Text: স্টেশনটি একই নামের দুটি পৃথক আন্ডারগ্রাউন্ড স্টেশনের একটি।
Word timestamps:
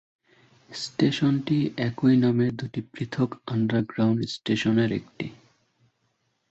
স্টেশনটি 0.71 1.57
একই 1.87 2.15
নামের 2.17 2.51
দুটি 2.55 2.81
পৃথক 2.91 3.29
আন্ডারগ্রাউন্ড 3.47 4.19
স্টেশনের 4.27 4.91
একটি। 4.91 5.27